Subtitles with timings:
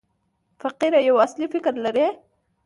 [0.61, 2.07] فقره یو اصلي فکر لري.